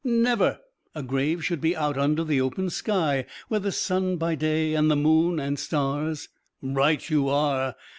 [0.03, 0.61] "Never!
[0.95, 4.89] A grave should be out under the open sky, where the sun by day and
[4.89, 6.27] the moon and stars"
[6.59, 7.75] "Right you are.